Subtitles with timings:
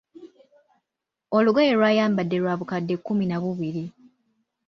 [1.37, 3.83] Olugoye lw'ayambadde lwabukadde kkumi na bubiri.